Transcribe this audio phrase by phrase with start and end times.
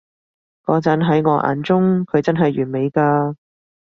[0.63, 3.35] 嗰陣喺我眼中，佢真係完美㗎